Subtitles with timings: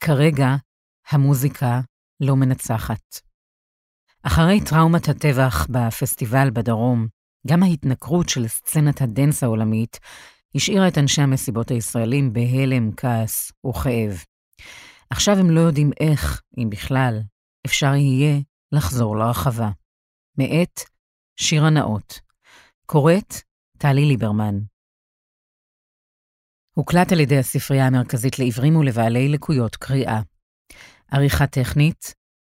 [0.00, 0.56] כרגע
[1.10, 1.80] המוזיקה
[2.20, 3.20] לא מנצחת.
[4.22, 7.06] אחרי טראומת הטבח בפסטיבל בדרום,
[7.46, 9.98] גם ההתנכרות של סצנת הדנס העולמית
[10.54, 14.24] השאירה את אנשי המסיבות הישראלים בהלם, כעס וכאב.
[15.10, 17.20] עכשיו הם לא יודעים איך, אם בכלל,
[17.66, 18.40] אפשר יהיה
[18.72, 19.70] לחזור לרחבה.
[20.38, 20.80] מאת
[21.40, 22.20] שירה נאות.
[22.86, 23.34] קוראת
[23.78, 24.58] טלי ליברמן.
[26.78, 30.20] הוקלט על ידי הספרייה המרכזית לעיוורים ולבעלי לקויות קריאה.
[31.12, 32.14] עריכה טכנית,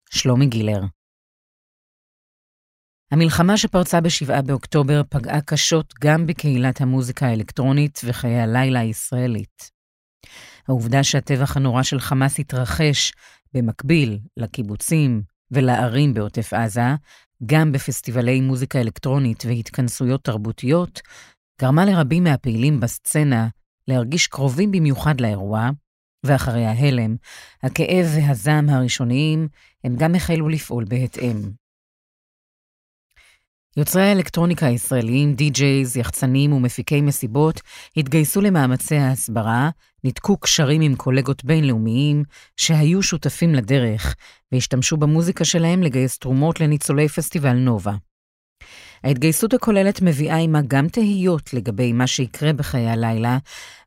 [0.10, 0.82] שלומי גילר.
[3.12, 9.72] המלחמה שפרצה ב-7 באוקטובר פגעה קשות גם בקהילת המוזיקה האלקטרונית וחיי הלילה הישראלית.
[10.68, 13.14] העובדה שהטבח הנורא של חמאס התרחש
[13.54, 16.96] במקביל לקיבוצים ולערים בעוטף עזה,
[17.46, 21.02] גם בפסטיבלי מוזיקה אלקטרונית והתכנסויות תרבותיות,
[21.62, 23.48] גרמה לרבים מהפעילים בסצנה
[23.92, 25.70] להרגיש קרובים במיוחד לאירוע,
[26.24, 27.16] ואחרי ההלם,
[27.64, 29.48] הכאב והזעם הראשוניים,
[29.84, 31.52] הם גם החלו לפעול בהתאם.
[33.78, 37.62] יוצרי האלקטרוניקה הישראליים, די-ג'ייז, יחצנים ומפיקי מסיבות
[37.98, 39.70] התגייסו למאמצי ההסברה,
[40.04, 42.24] ניתקו קשרים עם קולגות בינלאומיים
[42.58, 44.16] שהיו שותפים לדרך
[44.52, 47.94] והשתמשו במוזיקה שלהם לגייס תרומות לניצולי פסטיבל נובה.
[49.04, 53.38] ההתגייסות הכוללת מביאה עימה גם תהיות לגבי מה שיקרה בחיי הלילה,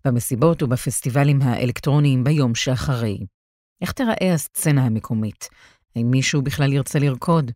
[0.05, 3.19] במסיבות ובפסטיבלים האלקטרוניים ביום שאחרי.
[3.83, 5.48] איך תיראה הסצנה המקומית?
[5.97, 7.51] האם מישהו בכלל ירצה לרקוד?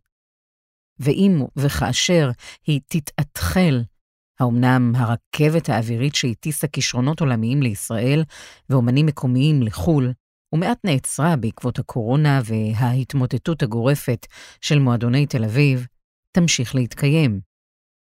[0.99, 2.29] ואם וכאשר
[2.67, 3.83] היא תתאתחל,
[4.39, 8.23] האומנם הרכבת האווירית שהטיסה כישרונות עולמיים לישראל
[8.69, 10.13] ואומנים מקומיים לחו"ל,
[10.53, 14.27] ומעט נעצרה בעקבות הקורונה וההתמוטטות הגורפת
[14.61, 15.87] של מועדוני תל אביב,
[16.31, 17.48] תמשיך להתקיים.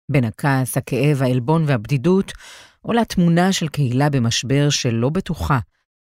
[0.08, 2.32] בין הכעס, הכאב, העלבון והבדידות,
[2.80, 5.58] עולה תמונה של קהילה במשבר שלא בטוחה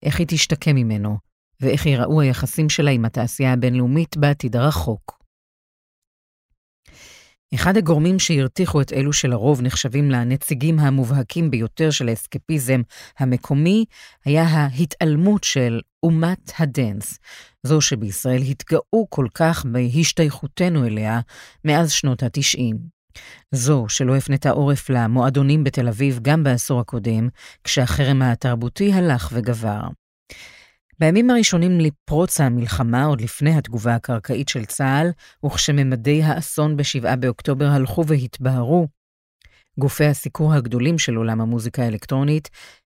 [0.02, 1.18] איך היא תשתקם ממנו,
[1.60, 5.16] ואיך ייראו היחסים שלה עם התעשייה הבינלאומית בעתיד הרחוק.
[7.54, 12.80] אחד הגורמים שהרתיחו את אלו שלרוב נחשבים לנציגים המובהקים ביותר של האסקפיזם
[13.18, 13.84] המקומי,
[14.24, 17.18] היה ההתעלמות של אומת הדנס,
[17.62, 21.20] זו שבישראל התגאו כל כך בהשתייכותנו אליה
[21.64, 22.95] מאז שנות ה-90.
[23.52, 27.28] זו שלא הפנתה עורף למועדונים בתל אביב גם בעשור הקודם,
[27.64, 29.80] כשהחרם התרבותי הלך וגבר.
[30.98, 35.10] בימים הראשונים לפרוץ המלחמה, עוד לפני התגובה הקרקעית של צה"ל,
[35.46, 38.88] וכשממדי האסון ב-7 באוקטובר הלכו והתבהרו,
[39.78, 42.48] גופי הסיקור הגדולים של עולם המוזיקה האלקטרונית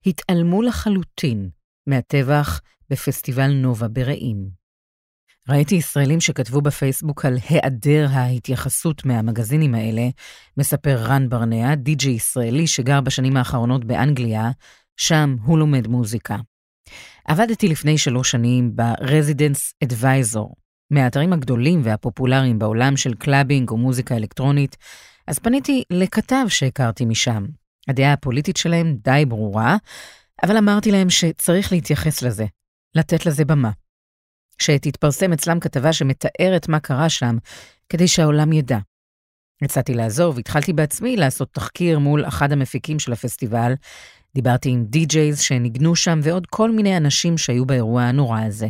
[0.07, 1.51] התעלמו לחלוטין
[1.87, 2.61] מהטבח
[2.91, 4.62] בפסטיבל נובה ברעים.
[5.49, 10.09] ראיתי ישראלים שכתבו בפייסבוק על היעדר ההתייחסות מהמגזינים האלה,
[10.57, 14.51] מספר רן ברנע, די.ג'י ישראלי שגר בשנים האחרונות באנגליה,
[14.97, 16.37] שם הוא לומד מוזיקה.
[17.25, 20.55] עבדתי לפני שלוש שנים ב- Resident Advisor,
[20.91, 24.77] מהאתרים הגדולים והפופולריים בעולם של clubbing ומוזיקה אלקטרונית,
[25.27, 27.45] אז פניתי לכתב שהכרתי משם.
[27.89, 29.77] הדעה הפוליטית שלהם די ברורה,
[30.43, 32.47] אבל אמרתי להם שצריך להתייחס לזה,
[32.95, 33.71] לתת לזה במה.
[34.63, 37.37] שתתפרסם אצלם כתבה שמתארת מה קרה שם,
[37.89, 38.79] כדי שהעולם ידע.
[39.63, 43.73] הצעתי לעזוב, התחלתי בעצמי לעשות תחקיר מול אחד המפיקים של הפסטיבל,
[44.35, 48.69] דיברתי עם די-ג'ייז שניגנו שם ועוד כל מיני אנשים שהיו באירוע הנורא הזה.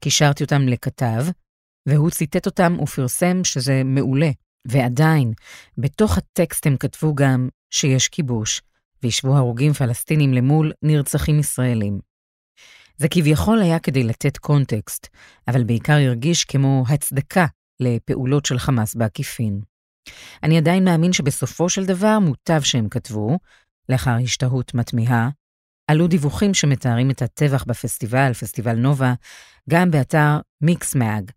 [0.00, 1.26] קישרתי אותם לכתב,
[1.88, 4.30] והוא ציטט אותם ופרסם שזה מעולה.
[4.64, 5.32] ועדיין,
[5.78, 8.62] בתוך הטקסט הם כתבו גם שיש כיבוש,
[9.02, 12.07] וישבו הרוגים פלסטינים למול נרצחים ישראלים.
[12.98, 15.06] זה כביכול היה כדי לתת קונטקסט,
[15.48, 17.46] אבל בעיקר הרגיש כמו הצדקה
[17.80, 19.60] לפעולות של חמאס בעקיפין.
[20.42, 23.38] אני עדיין מאמין שבסופו של דבר מוטב שהם כתבו,
[23.88, 25.28] לאחר השתהות מתמיהה,
[25.86, 29.14] עלו דיווחים שמתארים את הטבח בפסטיבל, פסטיבל נובה,
[29.70, 31.30] גם באתר Mixmag,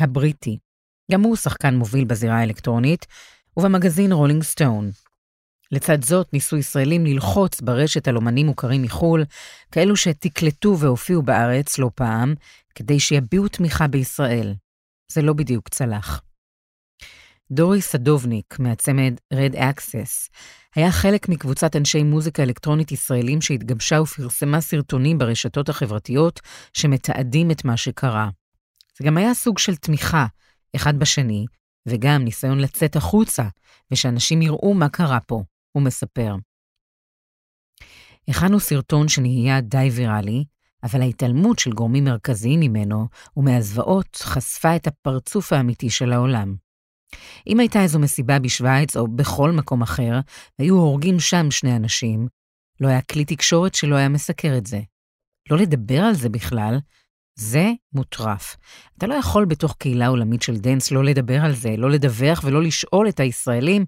[0.00, 0.58] הבריטי.
[1.12, 3.06] גם הוא שחקן מוביל בזירה האלקטרונית,
[3.56, 4.90] ובמגזין Rolling Stone.
[5.72, 9.24] לצד זאת, ניסו ישראלים ללחוץ ברשת על אומנים מוכרים מחו"ל,
[9.72, 12.34] כאלו שתקלטו והופיעו בארץ לא פעם,
[12.74, 14.54] כדי שיביעו תמיכה בישראל.
[15.12, 16.22] זה לא בדיוק צלח.
[17.52, 20.30] דורי סדובניק, מהצמד Red Access,
[20.74, 26.40] היה חלק מקבוצת אנשי מוזיקה אלקטרונית ישראלים שהתגבשה ופרסמה סרטונים ברשתות החברתיות
[26.74, 28.28] שמתעדים את מה שקרה.
[28.98, 30.26] זה גם היה סוג של תמיכה,
[30.76, 31.46] אחד בשני,
[31.86, 33.44] וגם ניסיון לצאת החוצה,
[33.90, 35.42] ושאנשים יראו מה קרה פה,
[35.72, 36.34] הוא מספר.
[38.28, 40.44] הכנו סרטון שנהיה די ויראלי,
[40.82, 46.54] אבל ההתעלמות של גורמים מרכזיים ממנו ומהזוועות חשפה את הפרצוף האמיתי של העולם.
[47.46, 50.20] אם הייתה איזו מסיבה בשוויץ או בכל מקום אחר,
[50.58, 52.28] היו הורגים שם שני אנשים,
[52.80, 54.80] לא היה כלי תקשורת שלא היה מסקר את זה.
[55.50, 56.78] לא לדבר על זה בכלל,
[57.38, 58.56] זה מוטרף.
[58.98, 62.62] אתה לא יכול בתוך קהילה עולמית של dance לא לדבר על זה, לא לדווח ולא
[62.62, 63.84] לשאול את הישראלים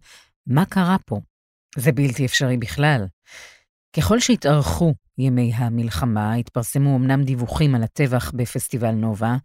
[0.46, 1.20] מה קרה פה.
[1.76, 3.06] זה בלתי אפשרי בכלל.
[3.96, 9.36] ככל שהתארכו ימי המלחמה, התפרסמו אמנם דיווחים על הטבח בפסטיבל נובה,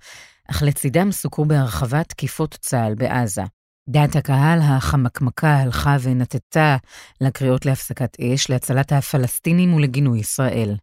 [0.51, 3.43] אך לצידם סוקרו בהרחבה תקיפות צה"ל בעזה.
[3.89, 6.77] דעת הקהל החמקמקה הלכה ונטתה
[7.21, 10.75] לקריאות להפסקת אש, להצלת הפלסטינים ולגינוי ישראל.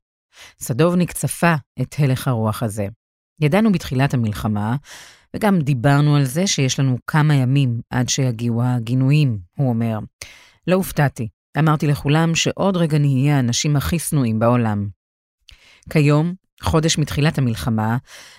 [0.61, 2.87] סדובניק צפה את הלך הרוח הזה.
[3.41, 4.77] ידענו בתחילת המלחמה,
[5.37, 9.99] וגם דיברנו על זה שיש לנו כמה ימים עד שיגיעו הגינויים, הוא אומר.
[10.67, 11.29] לא הופתעתי,
[11.59, 14.89] אמרתי לכולם שעוד רגע נהיה האנשים הכי שנואים בעולם.
[15.91, 17.97] כיום, חודש מתחילת המלחמה,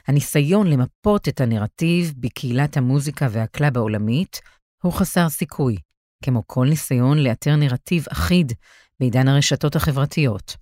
[0.07, 4.41] הניסיון למפות את הנרטיב בקהילת המוזיקה והקלאב העולמית
[4.83, 5.75] הוא חסר סיכוי,
[6.23, 8.53] כמו כל ניסיון לאתר נרטיב אחיד
[8.99, 10.55] בעידן הרשתות החברתיות.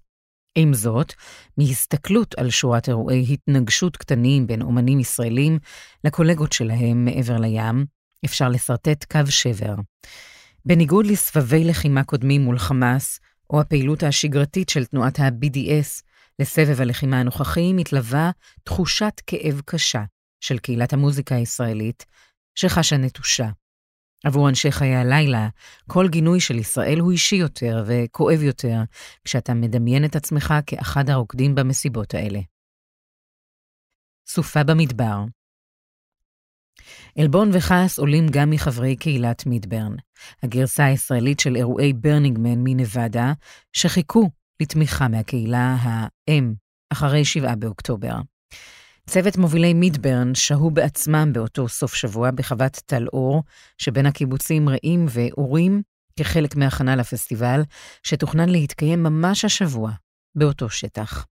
[0.58, 1.14] עם זאת,
[1.58, 5.60] מהסתכלות על שורת אירועי התנגשות קטנים בין אומנים ישראלים
[6.04, 7.86] לקולגות שלהם מעבר לים,
[8.26, 9.76] אפשר לשרטט קו שבר.
[10.68, 13.20] בניגוד לסבבי לחימה קודמים מול חמאס,
[13.50, 16.04] או הפעילות השגרתית של תנועת ה-BDS,
[16.40, 18.32] לסבב הלחימה הנוכחי מתלווה
[18.64, 20.04] תחושת כאב קשה
[20.42, 22.06] של קהילת המוזיקה הישראלית,
[22.56, 23.50] שחשה נטושה.
[24.24, 25.50] עבור אנשי חיי הלילה,
[25.88, 28.78] כל גינוי של ישראל הוא אישי יותר וכואב יותר,
[29.24, 32.40] כשאתה מדמיין את עצמך כאחד הרוקדים במסיבות האלה.
[34.28, 35.24] סופה במדבר
[37.18, 39.96] עלבון וכעס עולים גם מחברי קהילת מידברן,
[40.44, 43.34] הגרסה הישראלית של אירועי ברנינגמן מנבדה,
[43.74, 44.30] שחיכו
[44.62, 46.54] לתמיכה מהקהילה האם
[46.90, 48.16] אחרי 7 באוקטובר.
[49.10, 53.44] צוות מובילי מידברן שהו בעצמם באותו סוף שבוע בחוות טל אור,
[53.78, 55.82] שבין הקיבוצים רעים ואורים,
[56.20, 57.62] כחלק מהכנה לפסטיבל,
[58.04, 59.92] שתוכנן להתקיים ממש השבוע,
[60.36, 61.26] באותו שטח.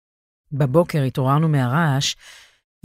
[0.53, 2.15] בבוקר התעוררנו מהרעש,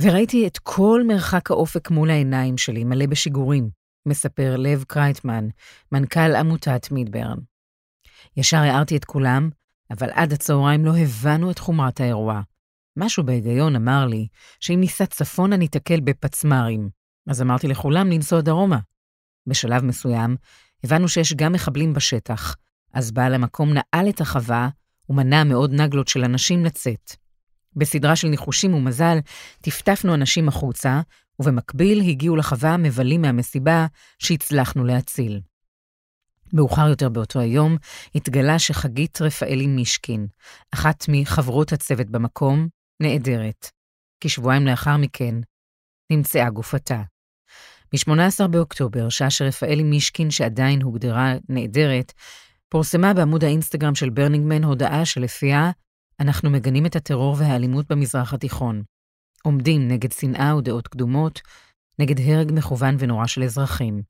[0.02, 3.70] וראיתי את כל מרחק האופק מול העיניים שלי, מלא בשיגורים,
[4.08, 5.48] מספר לב קרייטמן,
[5.92, 7.38] מנכ"ל עמותת מידברן.
[8.38, 9.50] ישר הערתי את כולם,
[9.92, 12.42] אבל עד הצהריים לא הבנו את חומרת האירוע.
[12.98, 14.28] משהו בהיגיון אמר לי
[14.60, 16.90] שאם ניסע צפונה ניתקל בפצמ"רים,
[17.30, 18.80] אז אמרתי לכולם לנסוע דרומה.
[19.48, 20.36] בשלב מסוים
[20.84, 22.56] הבנו שיש גם מחבלים בשטח,
[22.94, 24.70] אז בעל המקום נעל את החווה
[25.10, 27.25] ומנע מעוד נגלות של אנשים לצאת.
[27.76, 29.18] בסדרה של ניחושים ומזל,
[29.62, 31.02] טפטפנו אנשים החוצה,
[31.40, 33.86] ובמקביל הגיעו לחווה מבלים מהמסיבה
[34.20, 35.42] שהצלחנו להציל.
[36.54, 37.78] מאוחר יותר באותו היום
[38.16, 40.28] התגלה שחגית רפאלי מישקין,
[40.72, 42.68] אחת מחברות הצוות במקום,
[43.00, 43.72] נעדרת.
[44.20, 45.36] כשבועיים לאחר מכן
[46.12, 47.02] נמצאה גופתה.
[47.94, 52.14] ב-18 באוקטובר, שעה שרפאלי מישקין, שעדיין הוגדרה נעדרת,
[52.70, 55.72] פורסמה בעמוד האינסטגרם של ברנינגמן הודעה שלפיה
[56.20, 58.84] אנחנו מגנים את הטרור והאלימות במזרח התיכון.
[59.44, 61.42] עומדים נגד שנאה ודעות קדומות,
[62.00, 64.02] נגד הרג מכוון ונורא של אזרחים.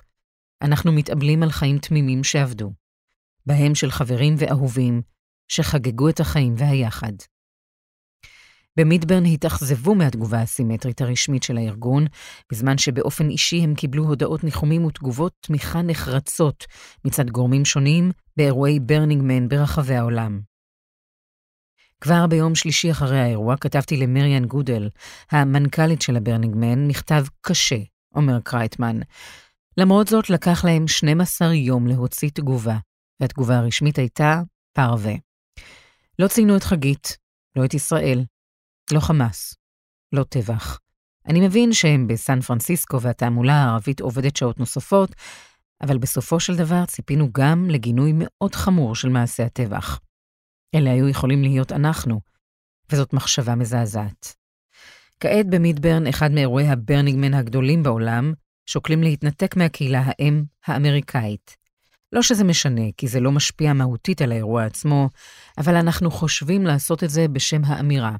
[0.62, 2.74] אנחנו מתאבלים על חיים תמימים שאבדו,
[3.46, 5.02] בהם של חברים ואהובים
[5.48, 7.13] שחגגו את החיים והיחד.
[8.80, 12.06] במידברן התאכזבו מהתגובה הסימטרית הרשמית של הארגון,
[12.52, 16.66] בזמן שבאופן אישי הם קיבלו הודעות ניחומים ותגובות תמיכה נחרצות
[17.06, 20.55] מצד גורמים שונים באירועי ברנינגמן ברחבי העולם.
[22.06, 24.90] כבר ביום שלישי אחרי האירוע כתבתי למריאן גודל,
[25.31, 27.76] המנכ"לית של ה Burning Man, מכתב קשה,
[28.16, 29.00] אומר קרייטמן.
[29.78, 32.78] למרות זאת, לקח להם 12 יום להוציא תגובה,
[33.19, 34.42] והתגובה הרשמית הייתה
[34.74, 35.14] פרווה.
[36.19, 37.18] לא ציינו את חגית,
[37.56, 38.24] לא את ישראל,
[38.92, 39.56] לא חמאס,
[40.12, 40.80] לא טבח.
[41.28, 45.16] אני מבין שהם בסן פרנסיסקו והתעמולה הערבית עובדת שעות נוספות,
[45.81, 50.00] אבל בסופו של דבר ציפינו גם לגינוי מאוד חמור של מעשי הטבח.
[50.76, 52.22] אלה היו יכולים להיות אנחנו,
[52.92, 54.36] וזאת מחשבה מזעזעת.
[55.20, 58.34] כעת במידברן, אחד מאירועי הברנינגמן הגדולים בעולם,
[58.66, 61.56] שוקלים להתנתק מהקהילה האם האמריקאית.
[62.12, 65.10] לא שזה משנה, כי זה לא משפיע מהותית על האירוע עצמו,
[65.58, 68.16] אבל אנחנו חושבים לעשות את זה בשם האמירה.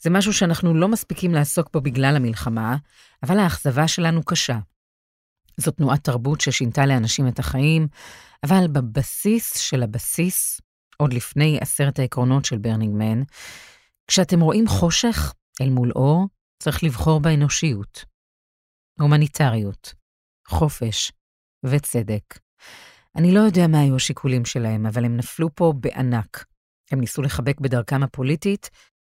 [0.00, 2.76] זה משהו שאנחנו לא מספיקים לעסוק בו בגלל המלחמה,
[3.22, 4.58] אבל האכזבה שלנו קשה.
[5.56, 7.88] זו תנועת תרבות ששינתה לאנשים את החיים,
[8.44, 10.60] אבל בבסיס של הבסיס,
[11.00, 13.22] עוד לפני עשרת העקרונות של ברנינגמן,
[14.06, 16.26] כשאתם רואים חושך אל מול אור,
[16.62, 18.04] צריך לבחור באנושיות.
[19.00, 19.94] הומניטריות,
[20.48, 21.12] חופש
[21.64, 22.38] וצדק.
[23.16, 26.44] אני לא יודע מה היו השיקולים שלהם, אבל הם נפלו פה בענק.
[26.90, 28.70] הם ניסו לחבק בדרכם הפוליטית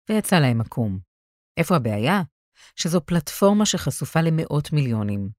[0.10, 1.00] ויצא להם עקום.
[1.58, 2.22] איפה הבעיה?
[2.75, 5.38] שזו פלטפורמה שחשופה למאות מיליונים.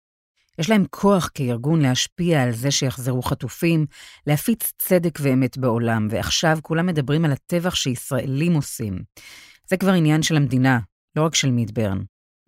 [0.61, 3.87] יש להם כוח כארגון להשפיע על זה שיחזרו חטופים,
[4.27, 9.03] להפיץ צדק ואמת בעולם, ועכשיו כולם מדברים על הטבח שישראלים עושים.
[9.69, 10.79] זה כבר עניין של המדינה,
[11.17, 12.03] לא רק של מידברן.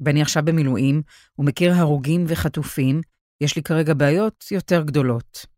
[0.05, 1.03] ואני עכשיו במילואים
[1.39, 3.01] ומכיר הרוגים וחטופים,
[3.41, 5.52] יש לי כרגע בעיות יותר גדולות.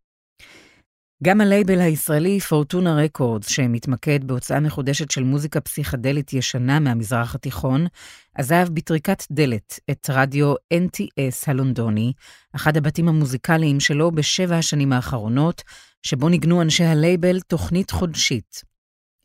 [1.25, 7.87] גם הלייבל הישראלי פורטונה רקורדס, שמתמקד בהוצאה מחודשת של מוזיקה פסיכדלית ישנה מהמזרח התיכון,
[8.35, 12.13] עזב בטריקת דלת את רדיו NTS הלונדוני,
[12.55, 15.61] אחד הבתים המוזיקליים שלו בשבע השנים האחרונות,
[16.03, 18.63] שבו ניגנו אנשי הלייבל תוכנית חודשית.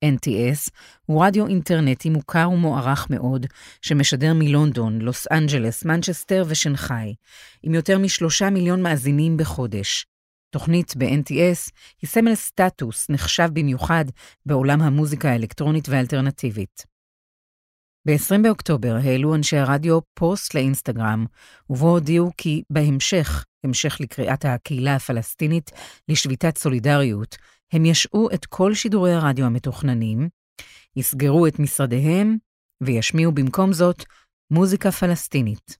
[0.04, 0.71] NTS
[1.07, 3.47] הוא רדיו אינטרנטי מוכר ומוערך מאוד,
[3.83, 7.14] שמשדר מלונדון, לוס אנג'לס, מנצ'סטר ושנגחאי,
[7.62, 10.10] עם יותר משלושה מיליון מאזינים בחודש.
[10.50, 11.71] תוכנית ב-NTS
[12.02, 14.04] היא סמל סטטוס נחשב במיוחד
[14.47, 16.87] בעולם המוזיקה האלקטרונית והאלטרנטיבית.
[18.07, 21.26] ב-20 באוקטובר העלו אנשי הרדיו פוסט לאינסטגרם,
[21.71, 25.71] ובו הודיעו כי בהמשך, המשך לקריאת הקהילה הפלסטינית
[26.09, 27.37] לשביתת סולידריות,
[27.73, 30.28] הם ישעו את כל שידורי הרדיו המתוכננים,
[30.97, 32.37] יסגרו את משרדיהם
[32.80, 34.04] וישמיעו במקום זאת
[34.50, 35.80] מוזיקה פלסטינית.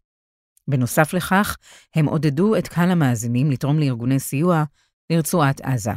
[0.70, 1.56] בנוסף לכך,
[1.94, 4.64] הם עודדו את קהל המאזינים לתרום לארגוני סיוע
[5.10, 5.92] לרצועת עזה.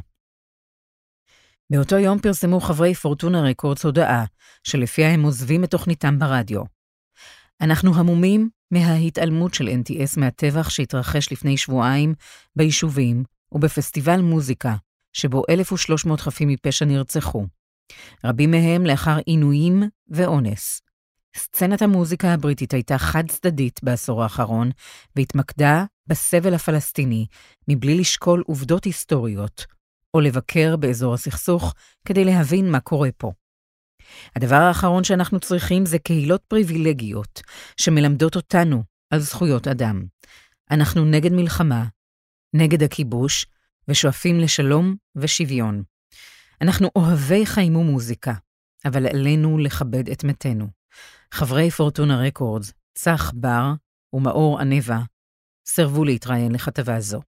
[1.69, 4.25] באותו יום פרסמו חברי פורטונה רקורדס הודעה,
[4.63, 6.61] שלפיה הם עוזבים את תוכניתם ברדיו.
[7.61, 12.13] אנחנו המומים מההתעלמות של NTS מהטבח שהתרחש לפני שבועיים
[12.55, 14.75] ביישובים ובפסטיבל מוזיקה,
[15.13, 17.45] שבו 1,300 חפים מפשע נרצחו.
[18.23, 20.81] רבים מהם לאחר עינויים ואונס.
[21.37, 24.71] סצנת המוזיקה הבריטית הייתה חד-צדדית בעשור האחרון,
[25.15, 27.25] והתמקדה בסבל הפלסטיני,
[27.67, 29.65] מבלי לשקול עובדות היסטוריות,
[30.13, 31.73] או לבקר באזור הסכסוך
[32.05, 33.31] כדי להבין מה קורה פה.
[34.35, 37.41] הדבר האחרון שאנחנו צריכים זה קהילות פריבילגיות
[37.77, 40.03] שמלמדות אותנו על זכויות אדם.
[40.71, 41.85] אנחנו נגד מלחמה,
[42.53, 43.45] נגד הכיבוש,
[43.87, 45.83] ושואפים לשלום ושוויון.
[46.61, 48.33] אנחנו אוהבי חיים ומוזיקה,
[48.85, 50.82] אבל עלינו לכבד את מתינו.
[51.35, 53.73] חברי פורטונה רקורדס, צח בר
[54.13, 54.99] ומאור ענבה,
[55.67, 57.21] סירבו להתראיין לכתבה זו.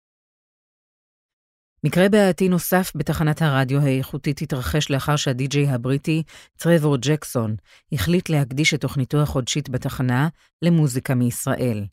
[1.83, 6.23] מקרה בעייתי נוסף בתחנת הרדיו האיכותית התרחש לאחר שהדי-ג'יי הבריטי,
[6.57, 7.55] טרוור ג'קסון,
[7.91, 10.27] החליט להקדיש את תוכניתו החודשית בתחנה
[10.61, 11.85] למוזיקה מישראל.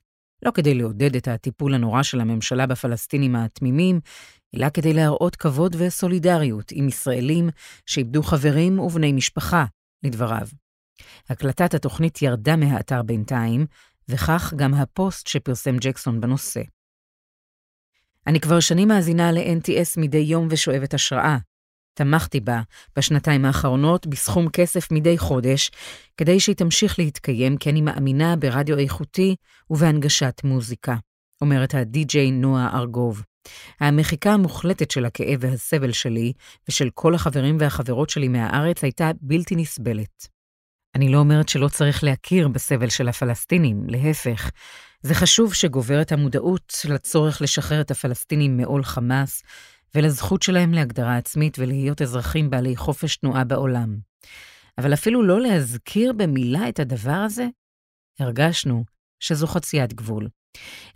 [0.45, 4.01] לא כדי לעודד את הטיפול הנורא של הממשלה בפלסטינים התמימים,
[4.57, 7.49] אלא כדי להראות כבוד וסולידריות עם ישראלים
[7.87, 9.65] שאיבדו חברים ובני משפחה,
[10.03, 10.49] לדבריו.
[11.29, 13.67] הקלטת התוכנית ירדה מהאתר בינתיים,
[14.09, 16.61] וכך גם הפוסט שפרסם ג'קסון בנושא.
[18.27, 21.37] אני כבר שנים מאזינה ל-NTS מדי יום ושואבת השראה.
[21.95, 22.61] תמכתי בה
[22.97, 25.71] בשנתיים האחרונות בסכום כסף מדי חודש,
[26.17, 29.37] כדי שהיא תמשיך להתקיים, כי אני מאמינה ברדיו איכותי
[29.71, 30.97] ובהנגשת מוזיקה,
[31.41, 33.23] אומרת הדי-ג'יי נועה ארגוב.
[33.81, 36.33] המחיקה המוחלטת של הכאב והסבל שלי,
[36.69, 40.40] ושל כל החברים והחברות שלי מהארץ, הייתה בלתי נסבלת.
[40.95, 44.51] אני לא אומרת שלא צריך להכיר בסבל של הפלסטינים, להפך.
[45.03, 49.43] זה חשוב שגוברת המודעות לצורך לשחרר את הפלסטינים מעול חמאס,
[49.95, 53.97] ולזכות שלהם להגדרה עצמית ולהיות אזרחים בעלי חופש תנועה בעולם.
[54.79, 57.47] אבל אפילו לא להזכיר במילה את הדבר הזה,
[58.19, 58.85] הרגשנו
[59.21, 60.29] שזו חציית גבול.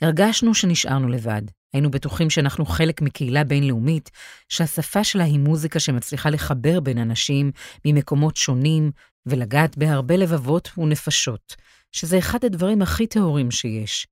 [0.02, 1.42] הרגשנו שנשארנו לבד.
[1.72, 4.10] היינו בטוחים שאנחנו חלק מקהילה בינלאומית,
[4.48, 7.50] שהשפה שלה היא מוזיקה שמצליחה לחבר בין אנשים
[7.84, 8.90] ממקומות שונים
[9.26, 11.56] ולגעת בהרבה לבבות ונפשות,
[11.92, 14.06] שזה אחד הדברים הכי טהורים שיש.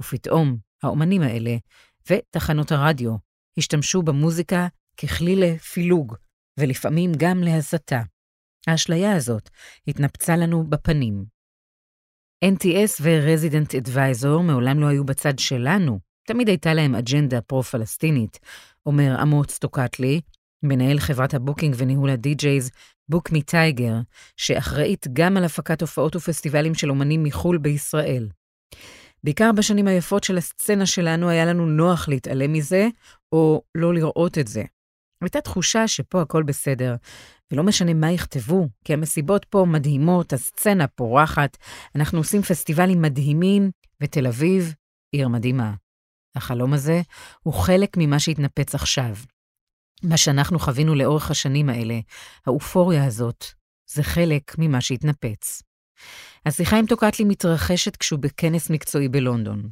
[0.00, 1.56] ופתאום, האומנים האלה
[2.10, 3.16] ותחנות הרדיו
[3.58, 6.14] השתמשו במוזיקה ככלי לפילוג,
[6.60, 8.02] ולפעמים גם להסתה.
[8.66, 9.48] האשליה הזאת
[9.88, 11.24] התנפצה לנו בפנים.
[12.44, 18.38] NTS ו-Resident Advisor מעולם לא היו בצד שלנו, תמיד הייתה להם אג'נדה פרו-פלסטינית,
[18.86, 20.20] אומר אמוץ טוקטלי,
[20.62, 22.70] מנהל חברת ה booking וניהול הדי-ג'ייז
[23.08, 23.94] Book Me Tiger,
[24.36, 28.28] שאחראית גם על הפקת הופעות ופסטיבלים של אומנים מחו"ל בישראל.
[29.24, 32.88] בעיקר בשנים היפות של הסצנה שלנו היה לנו נוח להתעלם מזה,
[33.32, 34.64] או לא לראות את זה.
[35.22, 36.96] הייתה תחושה שפה הכל בסדר,
[37.52, 41.56] ולא משנה מה יכתבו, כי המסיבות פה מדהימות, הסצנה פורחת,
[41.94, 43.70] אנחנו עושים פסטיבלים מדהימים,
[44.02, 44.74] ותל אביב,
[45.12, 45.74] עיר מדהימה.
[46.36, 47.00] החלום הזה
[47.42, 49.14] הוא חלק ממה שהתנפץ עכשיו.
[50.02, 52.00] מה שאנחנו חווינו לאורך השנים האלה,
[52.46, 53.44] האופוריה הזאת,
[53.90, 55.62] זה חלק ממה שהתנפץ.
[56.46, 59.68] השיחה עם טוקטלי מתרחשת כשהוא בכנס מקצועי בלונדון.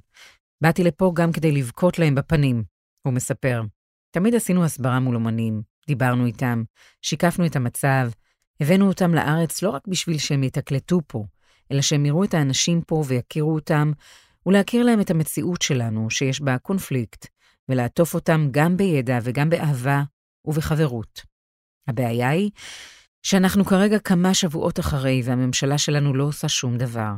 [0.61, 2.65] באתי לפה גם כדי לבכות להם בפנים,
[3.03, 3.63] הוא מספר.
[4.11, 6.63] תמיד עשינו הסברה מול אומנים, דיברנו איתם,
[7.03, 8.11] שיקפנו את המצב,
[8.61, 11.25] הבאנו אותם לארץ לא רק בשביל שהם יתקלטו פה,
[11.73, 13.93] אלא שהם יראו את האנשים פה ויכירו אותם,
[14.47, 17.27] ולהכיר להם את המציאות שלנו, שיש בה קונפליקט,
[17.69, 20.03] ולעטוף אותם גם בידע וגם באהבה
[20.47, 21.23] ובחברות.
[21.89, 22.51] הבעיה היא
[23.23, 27.13] שאנחנו כרגע כמה שבועות אחרי והממשלה שלנו לא עושה שום דבר.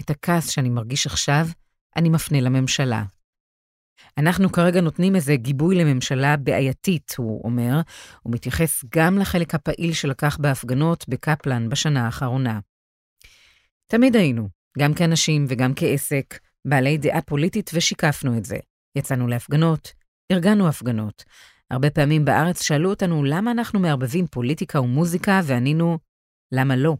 [0.00, 1.46] את הכעס שאני מרגיש עכשיו,
[1.96, 3.04] אני מפנה לממשלה.
[4.18, 7.80] אנחנו כרגע נותנים איזה גיבוי לממשלה בעייתית, הוא אומר,
[8.26, 12.60] ומתייחס גם לחלק הפעיל שלקח בהפגנות בקפלן בשנה האחרונה.
[13.86, 18.56] תמיד היינו, גם כאנשים וגם כעסק, בעלי דעה פוליטית ושיקפנו את זה.
[18.98, 19.92] יצאנו להפגנות,
[20.32, 21.24] ארגנו הפגנות.
[21.70, 25.98] הרבה פעמים בארץ שאלו אותנו למה אנחנו מערבבים פוליטיקה ומוזיקה, וענינו,
[26.52, 26.96] למה לא?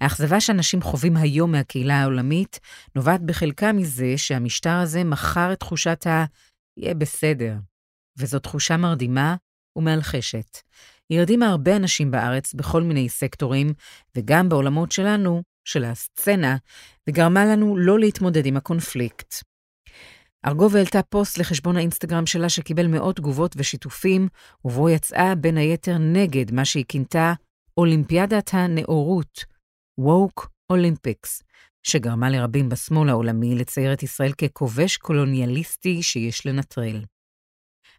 [0.00, 2.60] האכזבה שאנשים חווים היום מהקהילה העולמית
[2.94, 6.24] נובעת בחלקה מזה שהמשטר הזה מכר את תחושת ה-
[6.76, 7.54] יהיה בסדר,
[8.18, 9.36] וזו תחושה מרדימה
[9.76, 10.58] ומאלחשת.
[11.12, 13.72] הרדימה הרבה אנשים בארץ בכל מיני סקטורים,
[14.16, 16.56] וגם בעולמות שלנו, של הסצנה,
[17.08, 19.34] וגרמה לנו לא להתמודד עם הקונפליקט.
[20.46, 24.28] ארגוב העלתה פוסט לחשבון האינסטגרם שלה שקיבל מאות תגובות ושיתופים,
[24.64, 27.32] ובו יצאה בין היתר נגד מה שהיא כינתה
[27.76, 29.44] אולימפיאדת הנאורות,
[30.00, 31.42] Woke Olympics,
[31.82, 37.04] שגרמה לרבים בשמאל העולמי לצייר את ישראל ככובש קולוניאליסטי שיש לנטרל.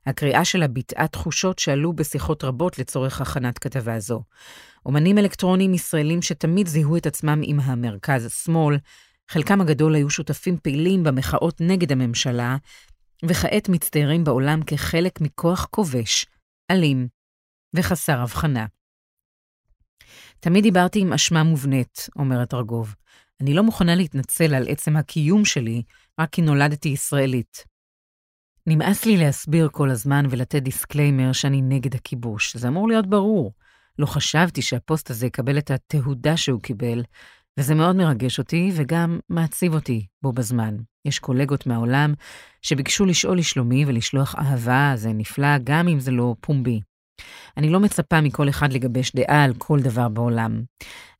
[0.05, 4.23] הקריאה שלה ביטאה תחושות שעלו בשיחות רבות לצורך הכנת כתבה זו.
[4.85, 8.77] אומנים אלקטרוניים ישראלים שתמיד זיהו את עצמם עם המרכז-שמאל,
[9.29, 12.57] חלקם הגדול היו שותפים פעילים במחאות נגד הממשלה,
[13.25, 16.25] וכעת מצטיירים בעולם כחלק מכוח כובש,
[16.71, 17.07] אלים
[17.75, 18.65] וחסר הבחנה.
[20.39, 22.95] תמיד דיברתי עם אשמה מובנית, אומרת ארגוב.
[23.41, 25.83] אני לא מוכנה להתנצל על עצם הקיום שלי,
[26.19, 27.65] רק כי נולדתי ישראלית.
[28.67, 32.57] נמאס לי להסביר כל הזמן ולתת disclaimer שאני נגד הכיבוש.
[32.57, 33.53] זה אמור להיות ברור.
[33.99, 37.03] לא חשבתי שהפוסט הזה יקבל את התהודה שהוא קיבל,
[37.57, 40.77] וזה מאוד מרגש אותי וגם מעציב אותי בו בזמן.
[41.05, 42.13] יש קולגות מהעולם
[42.61, 46.81] שביקשו לשאול לשלומי ולשלוח אהבה, זה נפלא, גם אם זה לא פומבי.
[47.57, 50.63] אני לא מצפה מכל אחד לגבש דעה על כל דבר בעולם,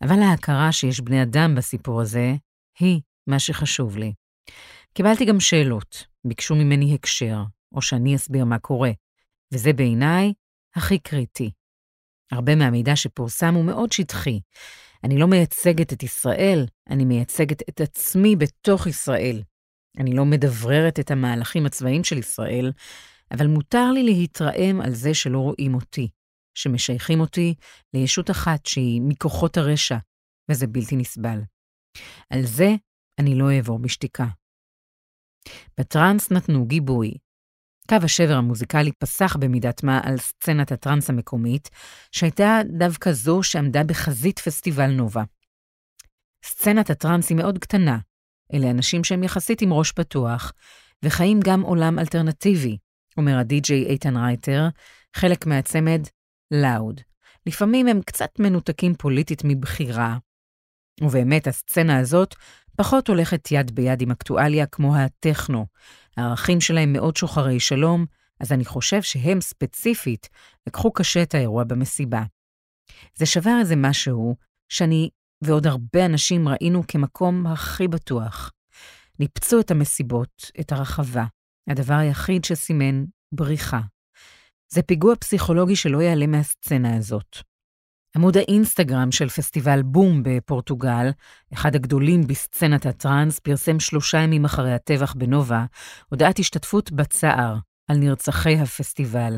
[0.02, 2.36] אבל ההכרה שיש בני אדם בסיפור הזה,
[2.80, 4.14] היא מה שחשוב לי.
[4.94, 8.92] קיבלתי גם שאלות, ביקשו ממני הקשר, או שאני אסביר מה קורה,
[9.54, 10.34] וזה בעיניי
[10.76, 11.52] הכי קריטי.
[12.32, 14.40] הרבה מהמידע שפורסם הוא מאוד שטחי.
[15.04, 19.44] אני לא מייצגת את ישראל, אני מייצגת את עצמי בתוך ישראל.
[19.98, 22.72] אני לא מדבררת את המהלכים הצבאיים של ישראל,
[23.32, 26.10] אבל מותר לי להתרעם על זה שלא רואים אותי,
[26.58, 27.56] שמשייכים אותי
[27.94, 29.98] לישות אחת שהיא מכוחות הרשע,
[30.52, 31.40] וזה בלתי נסבל.
[32.30, 32.70] על זה
[33.20, 34.26] אני לא אעבור בשתיקה.
[35.80, 37.12] בטראנס נתנו גיבוי.
[37.90, 41.70] קו השבר המוזיקלי פסח במידת מה על סצנת הטראנס המקומית,
[42.12, 45.24] שהייתה דווקא זו שעמדה בחזית פסטיבל נובה.
[46.46, 47.98] סצנת הטראנס היא מאוד קטנה.
[48.54, 50.54] אלה אנשים שהם יחסית עם ראש פתוח,
[51.04, 52.78] וחיים גם עולם אלטרנטיבי,
[53.18, 54.68] אומר הדי-ג'יי איתן רייטר,
[55.16, 56.02] חלק מהצמד
[56.52, 57.02] לאוד.
[57.46, 60.18] לפעמים הם קצת מנותקים פוליטית מבחירה.
[61.02, 62.36] ובאמת, הסצנה הזאת
[62.78, 65.66] פחות הולכת יד ביד עם אקטואליה כמו הטכנו.
[66.20, 68.06] הערכים שלהם מאוד שוחרי שלום,
[68.40, 70.30] אז אני חושב שהם ספציפית
[70.68, 72.24] לקחו קשה את האירוע במסיבה.
[73.16, 74.36] זה שבר איזה משהו
[74.70, 75.10] שאני
[75.42, 78.52] ועוד הרבה אנשים ראינו כמקום הכי בטוח.
[79.20, 81.26] ניפצו את המסיבות, את הרחבה,
[81.70, 83.80] הדבר היחיד שסימן בריחה.
[84.70, 87.38] זה פיגוע פסיכולוגי שלא יעלה מהסצנה הזאת.
[88.16, 91.10] עמוד האינסטגרם של פסטיבל בום בפורטוגל,
[91.54, 95.66] אחד הגדולים בסצנת הטראנס, פרסם שלושה ימים אחרי הטבח בנובה,
[96.10, 97.56] הודעת השתתפות בצער
[97.88, 99.38] על נרצחי הפסטיבל,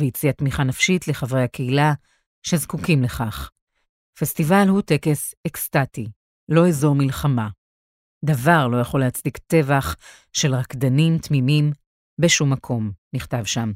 [0.00, 1.92] והציע תמיכה נפשית לחברי הקהילה
[2.42, 3.50] שזקוקים לכך.
[4.18, 6.06] פסטיבל הוא טקס אקסטטי,
[6.48, 7.48] לא אזור מלחמה.
[8.24, 9.96] דבר לא יכול להצדיק טבח
[10.32, 11.72] של רקדנים תמימים
[12.20, 13.72] בשום מקום, נכתב שם.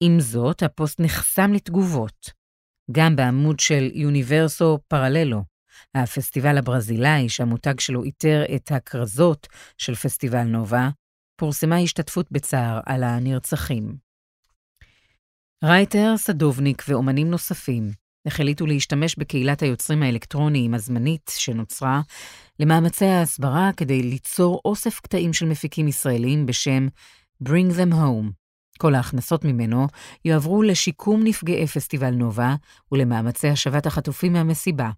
[0.00, 2.37] עם זאת, הפוסט נחסם לתגובות.
[2.92, 5.42] גם בעמוד של יוניברסו פרללו,
[5.94, 9.46] הפסטיבל הברזילאי שהמותג שלו איתר את הכרזות
[9.78, 10.88] של פסטיבל נובה,
[11.36, 13.96] פורסמה השתתפות בצער על הנרצחים.
[15.64, 17.90] רייטר, סדובניק ואומנים נוספים
[18.28, 22.00] החליטו להשתמש בקהילת היוצרים האלקטרוניים הזמנית שנוצרה
[22.60, 26.88] למאמצי ההסברה כדי ליצור אוסף קטעים של מפיקים ישראלים בשם
[27.44, 28.47] Bring Them Home.
[28.78, 29.86] כל ההכנסות ממנו
[30.24, 32.54] יועברו לשיקום נפגעי פסטיבל נובה
[32.92, 34.90] ולמאמצי השבת החטופים מהמסיבה.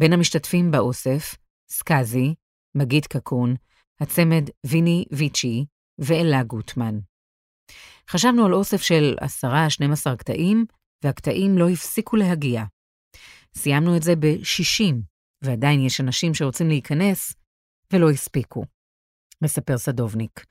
[0.00, 1.34] בין המשתתפים באוסף,
[1.70, 2.34] סקאזי,
[2.74, 3.54] מגיד קקון,
[4.00, 5.64] הצמד ויני ויצ'י
[5.98, 6.98] ואלה גוטמן.
[8.10, 10.64] חשבנו על אוסף של 10-12 קטעים,
[11.04, 12.64] והקטעים לא הפסיקו להגיע.
[13.54, 14.94] סיימנו את זה ב-60,
[15.42, 17.34] ועדיין יש אנשים שרוצים להיכנס
[17.92, 18.64] ולא הספיקו.
[19.42, 20.44] מספר סדובניק.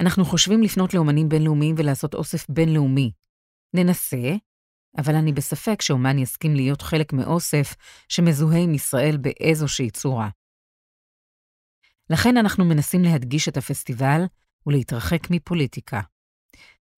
[0.00, 3.12] אנחנו חושבים לפנות לאומנים בינלאומיים ולעשות אוסף בינלאומי.
[3.74, 4.32] ננסה,
[4.98, 7.74] אבל אני בספק שאומן יסכים להיות חלק מאוסף
[8.08, 10.28] שמזוהה עם ישראל באיזושהי צורה.
[12.10, 14.22] לכן אנחנו מנסים להדגיש את הפסטיבל
[14.66, 16.00] ולהתרחק מפוליטיקה.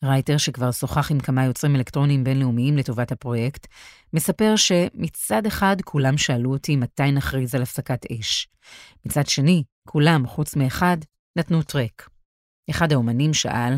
[0.05, 3.67] רייטר, שכבר שוחח עם כמה יוצרים אלקטרוניים בינלאומיים לטובת הפרויקט,
[4.13, 8.49] מספר שמצד אחד כולם שאלו אותי מתי נכריז על הפסקת אש.
[9.07, 10.97] מצד שני, כולם, חוץ מאחד,
[11.37, 12.16] נתנו טרק.
[12.71, 13.73] אחד האומנים שאל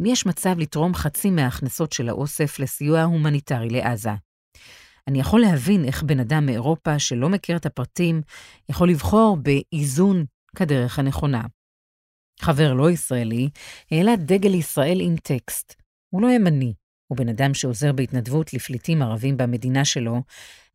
[0.00, 4.10] אם יש מצב לתרום חצי מההכנסות של האוסף לסיוע הומניטרי לעזה.
[5.08, 8.22] אני יכול להבין איך בן אדם מאירופה שלא מכיר את הפרטים
[8.68, 10.24] יכול לבחור באיזון
[10.56, 11.42] כדרך הנכונה.
[12.40, 13.48] חבר לא ישראלי
[13.90, 15.74] העלה דגל ישראל עם טקסט.
[16.10, 16.74] הוא לא ימני,
[17.06, 20.22] הוא בן אדם שעוזר בהתנדבות לפליטים ערבים במדינה שלו,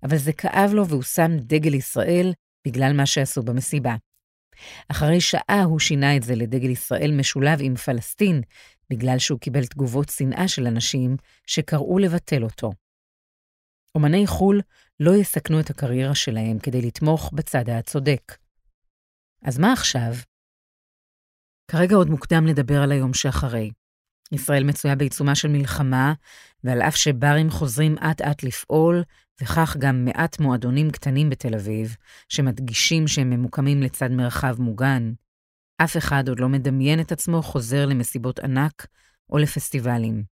[0.03, 2.33] אבל זה כאב לו והוא שם דגל ישראל
[2.67, 3.95] בגלל מה שעשו במסיבה.
[4.87, 8.41] אחרי שעה הוא שינה את זה לדגל ישראל משולב עם פלסטין,
[8.89, 12.71] בגלל שהוא קיבל תגובות שנאה של אנשים שקראו לבטל אותו.
[13.95, 14.61] אומני חו"ל
[14.99, 18.37] לא יסכנו את הקריירה שלהם כדי לתמוך בצד הצודק.
[19.43, 20.13] אז מה עכשיו?
[21.71, 23.71] כרגע עוד מוקדם לדבר על היום שאחרי.
[24.31, 26.13] ישראל מצויה בעיצומה של מלחמה,
[26.63, 29.03] ועל אף שברים חוזרים אט-אט לפעול,
[29.41, 31.95] וכך גם מעט מועדונים קטנים בתל אביב,
[32.29, 35.13] שמדגישים שהם ממוקמים לצד מרחב מוגן,
[35.77, 38.87] אף אחד עוד לא מדמיין את עצמו חוזר למסיבות ענק
[39.29, 40.23] או לפסטיבלים.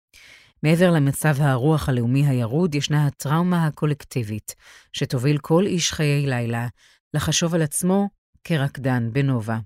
[0.63, 4.55] מעבר למצב הרוח הלאומי הירוד, ישנה הטראומה הקולקטיבית,
[4.93, 6.67] שתוביל כל איש חיי לילה
[7.13, 8.09] לחשוב על עצמו
[8.43, 9.59] כרקדן בנובה.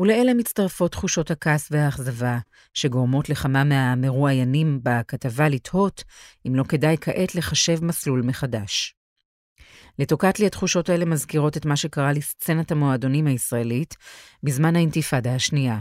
[0.00, 2.38] ולאלה מצטרפות תחושות הכעס והאכזבה,
[2.74, 6.04] שגורמות לכמה מהמרואיינים בכתבה לתהות
[6.46, 8.94] אם לא כדאי כעת לחשב מסלול מחדש.
[9.98, 13.96] לטוקטלי התחושות האלה מזכירות את מה שקרה לסצנת המועדונים הישראלית
[14.42, 15.78] בזמן האינתיפאדה השנייה.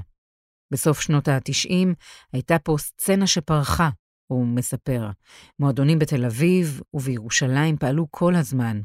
[0.71, 1.87] בסוף שנות ה-90
[2.33, 3.89] הייתה פה סצנה שפרחה,
[4.27, 5.09] הוא מספר.
[5.59, 8.81] מועדונים בתל אביב ובירושלים פעלו כל הזמן.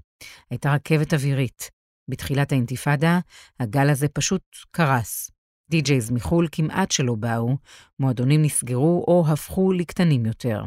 [0.50, 1.70] הייתה רכבת אווירית.
[2.08, 3.18] בתחילת האינתיפאדה,
[3.60, 5.30] הגל הזה פשוט קרס.
[5.70, 7.56] די-ג'ייז מחו"ל כמעט שלא באו,
[7.98, 10.64] מועדונים נסגרו או הפכו לקטנים יותר.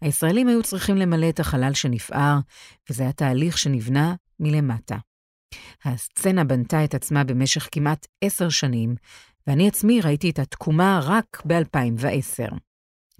[0.00, 2.38] הישראלים היו צריכים למלא את החלל שנפער,
[2.90, 4.96] וזה היה תהליך שנבנה מלמטה.
[5.84, 8.94] הסצנה בנתה את עצמה במשך כמעט עשר שנים,
[9.46, 12.54] ואני עצמי ראיתי את התקומה רק ב-2010.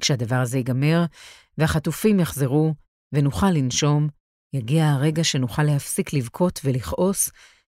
[0.01, 1.05] כשהדבר הזה ייגמר,
[1.59, 2.75] והחטופים יחזרו,
[3.13, 4.09] ונוכל לנשום,
[4.53, 7.31] יגיע הרגע שנוכל להפסיק לבכות ולכעוס,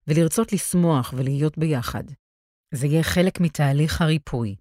[0.07, 2.03] ולרצות לשמוח ולהיות ביחד.
[2.73, 4.55] זה יהיה חלק מתהליך הריפוי.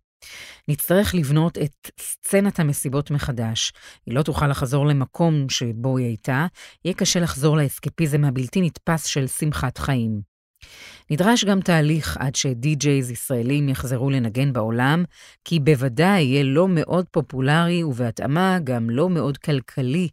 [0.68, 3.72] נצטרך לבנות את סצנת המסיבות מחדש.
[4.06, 6.46] היא לא תוכל לחזור למקום שבו היא הייתה,
[6.84, 10.20] יהיה קשה לחזור לאסקפיזם הבלתי נתפס של שמחת חיים.
[11.10, 15.04] נדרש גם תהליך עד שדי-ג'ייז ישראלים יחזרו לנגן בעולם,
[15.44, 20.08] כי בוודאי יהיה לא מאוד פופולרי ובהתאמה גם לא מאוד כלכלי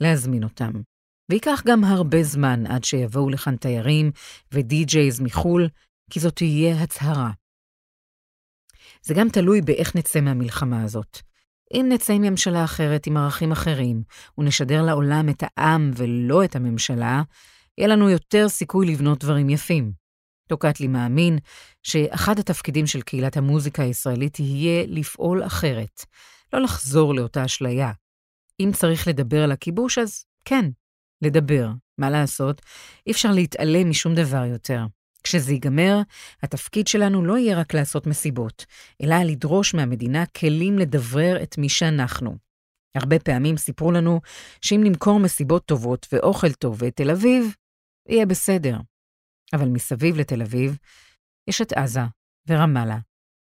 [0.00, 0.72] להזמין אותם.
[1.32, 4.10] וייקח גם הרבה זמן עד שיבואו לכאן תיירים
[4.52, 5.68] ודי-ג'ייז מחו"ל,
[6.10, 7.30] כי זאת תהיה הצהרה.
[9.02, 11.18] זה גם תלוי באיך נצא מהמלחמה הזאת.
[11.74, 14.02] אם נצא עם ממשלה אחרת, עם ערכים אחרים,
[14.38, 17.22] ונשדר לעולם את העם ולא את הממשלה,
[17.78, 19.92] יהיה לנו יותר סיכוי לבנות דברים יפים.
[20.48, 21.38] טוקטלי מאמין
[21.82, 26.04] שאחד התפקידים של קהילת המוזיקה הישראלית יהיה לפעול אחרת,
[26.52, 27.92] לא לחזור לאותה אשליה.
[28.60, 30.64] אם צריך לדבר על הכיבוש, אז כן,
[31.22, 31.68] לדבר.
[31.98, 32.62] מה לעשות?
[33.06, 34.86] אי אפשר להתעלם משום דבר יותר.
[35.22, 35.98] כשזה ייגמר,
[36.42, 38.66] התפקיד שלנו לא יהיה רק לעשות מסיבות,
[39.02, 42.36] אלא לדרוש מהמדינה כלים לדברר את מי שאנחנו.
[42.94, 44.20] הרבה פעמים סיפרו לנו
[44.60, 47.54] שאם נמכור מסיבות טובות ואוכל טוב בתל אביב,
[48.08, 48.76] יהיה בסדר.
[49.52, 50.78] אבל מסביב לתל אביב
[51.48, 52.00] יש את עזה
[52.48, 52.98] ורמאללה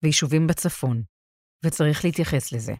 [0.03, 1.03] ויישובים בצפון,
[1.65, 2.73] וצריך להתייחס לזה.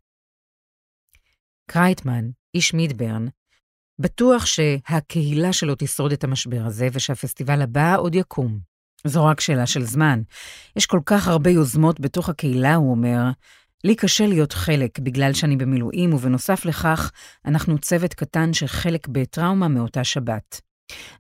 [1.72, 3.26] קרייטמן, איש מידברן,
[4.00, 8.60] בטוח שהקהילה שלו תשרוד את המשבר הזה ושהפסטיבל הבא עוד יקום.
[9.06, 10.22] זו רק שאלה של זמן.
[10.76, 13.24] יש כל כך הרבה יוזמות בתוך הקהילה, הוא אומר.
[13.84, 17.12] לי קשה להיות חלק בגלל שאני במילואים, ובנוסף לכך,
[17.46, 20.62] אנחנו צוות קטן שחלק בטראומה מאותה שבת.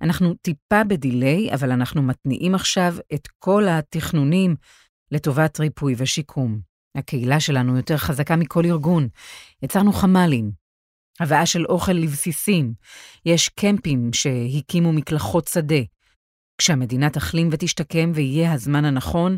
[0.01, 4.55] אנחנו טיפה בדיליי, אבל אנחנו מתניעים עכשיו את כל התכנונים
[5.11, 6.59] לטובת ריפוי ושיקום.
[6.95, 9.07] הקהילה שלנו יותר חזקה מכל ארגון.
[9.63, 10.51] יצרנו חמ"לים,
[11.19, 12.73] הבאה של אוכל לבסיסים,
[13.25, 15.81] יש קמפים שהקימו מקלחות שדה,
[16.57, 19.37] כשהמדינה תחלים ותשתקם ויהיה הזמן הנכון,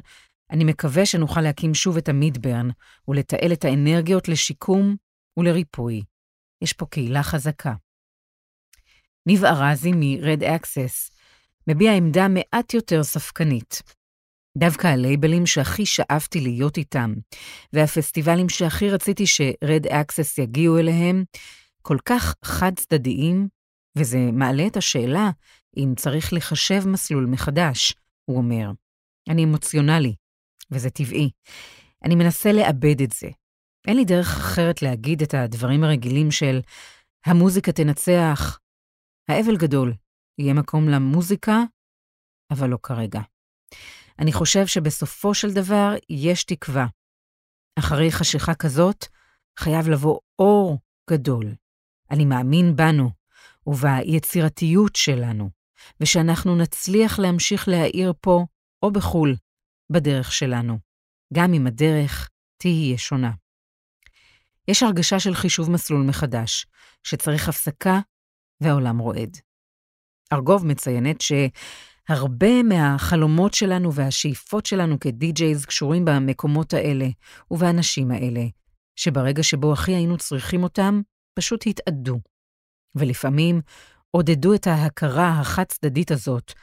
[0.51, 2.69] אני מקווה שנוכל להקים שוב את המידברן
[3.07, 4.95] ולתעל את האנרגיות לשיקום
[5.37, 6.03] ולריפוי.
[6.63, 7.73] יש פה קהילה חזקה.
[9.25, 11.15] ניב ארזי מ-Red Access
[11.67, 13.81] מביע עמדה מעט יותר ספקנית.
[14.57, 17.13] דווקא הלייבלים שהכי שאפתי להיות איתם,
[17.73, 21.23] והפסטיבלים שהכי רציתי ש-Red Access יגיעו אליהם,
[21.81, 23.47] כל כך חד-צדדיים,
[23.97, 25.29] וזה מעלה את השאלה
[25.77, 28.71] אם צריך לחשב מסלול מחדש, הוא אומר.
[29.29, 30.15] אני אמוציונלי,
[30.71, 31.29] וזה טבעי.
[32.05, 33.27] אני מנסה לאבד את זה.
[33.87, 36.59] אין לי דרך אחרת להגיד את הדברים הרגילים של
[37.25, 38.59] המוזיקה תנצח.
[39.29, 39.93] האבל גדול,
[40.37, 41.57] יהיה מקום למוזיקה,
[42.51, 43.21] אבל לא כרגע.
[44.19, 46.85] אני חושב שבסופו של דבר יש תקווה.
[47.79, 49.05] אחרי חשיכה כזאת,
[49.59, 50.77] חייב לבוא אור
[51.09, 51.45] גדול.
[52.11, 53.09] אני מאמין בנו
[53.67, 55.49] וביצירתיות שלנו,
[55.99, 58.45] ושאנחנו נצליח להמשיך להאיר פה
[58.83, 59.35] או בחו"ל,
[59.89, 60.79] בדרך שלנו,
[61.33, 63.31] גם אם הדרך תהיה שונה.
[64.67, 66.65] יש הרגשה של חישוב מסלול מחדש,
[67.03, 67.99] שצריך הפסקה
[68.61, 69.37] והעולם רועד.
[70.33, 77.07] ארגוב מציינת שהרבה מהחלומות שלנו והשאיפות שלנו כדי-ג'ייז קשורים במקומות האלה
[77.51, 78.41] ובאנשים האלה,
[78.95, 81.01] שברגע שבו הכי היינו צריכים אותם,
[81.39, 82.19] פשוט התאדו.
[82.95, 83.61] ולפעמים
[84.11, 86.53] עודדו את ההכרה החד-צדדית הזאת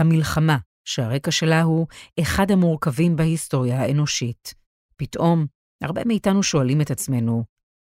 [0.00, 1.86] במלחמה, שהרקע שלה הוא
[2.20, 4.54] אחד המורכבים בהיסטוריה האנושית.
[4.96, 5.46] פתאום,
[5.82, 7.44] הרבה מאיתנו שואלים את עצמנו,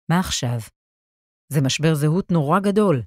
[0.10, 0.60] מה עכשיו?
[1.50, 3.02] זה משבר זהות נורא גדול.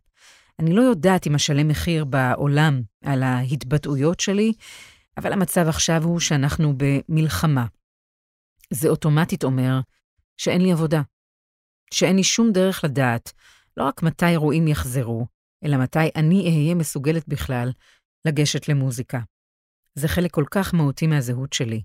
[0.59, 4.53] אני לא יודעת אם אשלם מחיר בעולם על ההתבטאויות שלי,
[5.17, 7.67] אבל המצב עכשיו הוא שאנחנו במלחמה.
[8.71, 9.81] זה אוטומטית אומר
[10.37, 11.03] שאין לי עבודה,
[11.95, 13.33] שאין לי שום דרך לדעת
[13.77, 15.27] לא רק מתי אירועים יחזרו,
[15.65, 17.71] אלא מתי אני אהיה מסוגלת בכלל
[18.27, 19.21] לגשת למוזיקה.
[19.95, 21.83] זה חלק כל כך מהותי מהזהות שלי,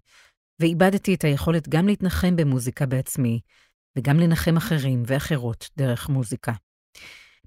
[0.59, 3.39] ואיבדתי את היכולת גם להתנחם במוזיקה בעצמי,
[3.97, 6.53] וגם לנחם אחרים ואחרות דרך מוזיקה.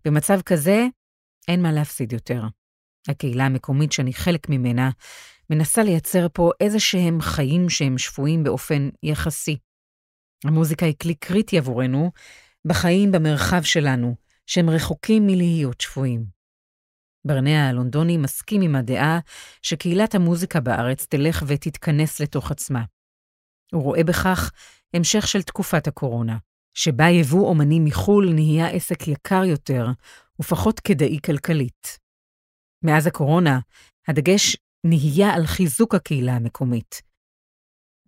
[0.05, 0.87] במצב כזה,
[1.49, 2.43] אין מה להפסיד יותר.
[3.09, 4.91] הקהילה המקומית שאני חלק ממנה
[5.51, 9.59] מנסה לייצר פה איזה שהם חיים שהם שפויים באופן יחסי.
[10.45, 12.11] המוזיקה היא כלי קריטי עבורנו
[12.69, 14.15] בחיים במרחב שלנו,
[14.47, 16.25] שהם רחוקים מלהיות שפויים.
[17.27, 19.19] ברנע הלונדוני מסכים עם הדעה
[19.63, 22.85] שקהילת המוזיקה בארץ תלך ותתכנס לתוך עצמה.
[23.73, 24.51] הוא רואה בכך
[24.95, 26.39] המשך של תקופת הקורונה,
[26.75, 29.87] שבה יבוא אומנים מחו"ל נהיה עסק יקר יותר
[30.41, 31.99] ופחות כדאי כלכלית.
[32.85, 33.59] מאז הקורונה,
[34.09, 37.08] הדגש נהיה על חיזוק הקהילה המקומית.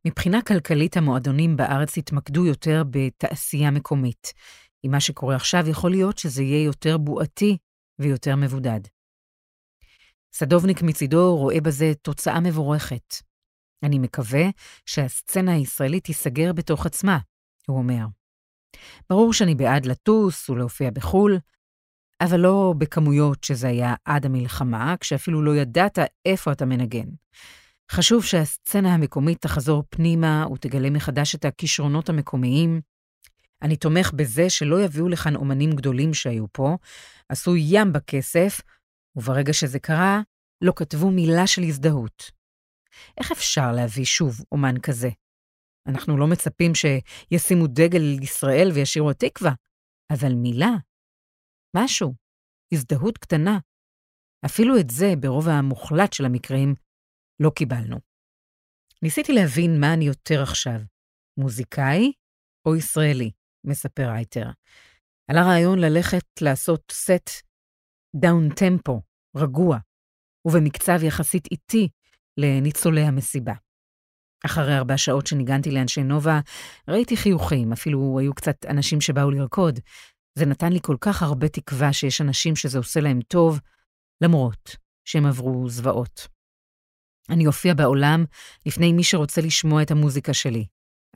[0.07, 4.33] מבחינה כלכלית, המועדונים בארץ התמקדו יותר בתעשייה מקומית.
[4.83, 7.57] עם מה שקורה עכשיו, יכול להיות שזה יהיה יותר בועתי
[7.99, 8.81] ויותר מבודד.
[10.33, 13.15] סדובניק מצידו רואה בזה תוצאה מבורכת.
[13.83, 14.43] אני מקווה
[14.87, 17.19] שהסצנה הישראלית תיסגר בתוך עצמה,
[17.67, 18.07] הוא אומר.
[19.11, 21.39] ברור שאני בעד לטוס ולהופיע בחו"ל,
[22.21, 27.09] אבל לא בכמויות שזה היה עד המלחמה, כשאפילו לא ידעת איפה אתה מנגן.
[27.93, 32.81] חשוב שהסצנה המקומית תחזור פנימה ותגלה מחדש את הכישרונות המקומיים.
[33.63, 36.77] אני תומך בזה שלא יביאו לכאן אומנים גדולים שהיו פה,
[37.29, 38.61] עשו ים בכסף,
[39.17, 40.21] וברגע שזה קרה,
[40.65, 42.31] לא כתבו מילה של הזדהות.
[43.21, 45.09] איך אפשר להביא שוב אומן כזה?
[45.87, 49.53] אנחנו לא מצפים שישימו דגל ישראל וישירו התקווה,
[50.13, 50.71] אבל מילה,
[51.77, 52.15] משהו,
[52.73, 53.59] הזדהות קטנה.
[54.47, 56.75] אפילו את זה, ברוב המוחלט של המקרים,
[57.41, 57.97] לא קיבלנו.
[59.03, 60.81] ניסיתי להבין מה אני יותר עכשיו,
[61.37, 62.13] מוזיקאי
[62.67, 63.31] או ישראלי,
[63.67, 64.51] מספר רייטר.
[65.31, 67.31] עלה רעיון ללכת לעשות סט
[68.17, 69.03] down tempo,
[69.37, 69.79] רגוע,
[70.45, 71.89] ובמקצב יחסית איטי
[72.37, 73.55] לניצולי המסיבה.
[74.47, 76.41] אחרי ארבע שעות שניגנתי לאנשי נובה,
[76.89, 79.79] ראיתי חיוכים, אפילו היו קצת אנשים שבאו לרקוד.
[80.39, 83.61] זה נתן לי כל כך הרבה תקווה שיש אנשים שזה עושה להם טוב,
[84.21, 86.40] למרות שהם עברו זוועות.
[87.31, 88.25] אני אופיע בעולם
[88.67, 90.65] לפני מי שרוצה לשמוע את המוזיקה שלי,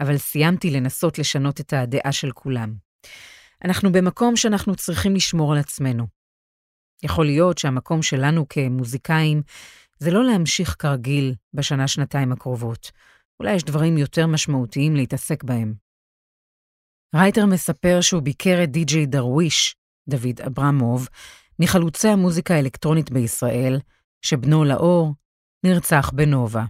[0.00, 2.74] אבל סיימתי לנסות לשנות את הדעה של כולם.
[3.64, 6.06] אנחנו במקום שאנחנו צריכים לשמור על עצמנו.
[7.02, 9.42] יכול להיות שהמקום שלנו כמוזיקאים
[9.98, 12.90] זה לא להמשיך כרגיל בשנה-שנתיים הקרובות.
[13.40, 15.74] אולי יש דברים יותר משמעותיים להתעסק בהם.
[17.14, 19.76] רייטר מספר שהוא ביקר את די.ג'יי דרוויש,
[20.08, 21.08] דוד אברמוב,
[21.58, 23.80] מחלוצי המוזיקה האלקטרונית בישראל,
[24.22, 25.14] שבנו לאור
[25.64, 26.64] נרצח בנובה.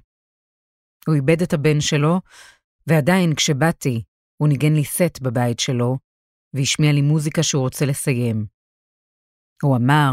[1.06, 2.20] הוא איבד את הבן שלו,
[2.86, 4.02] ועדיין כשבאתי,
[4.36, 5.98] הוא ניגן לי סט בבית שלו,
[6.54, 8.46] והשמיע לי מוזיקה שהוא רוצה לסיים.
[9.62, 10.12] הוא אמר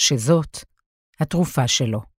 [0.00, 0.56] שזאת
[1.20, 2.15] התרופה שלו.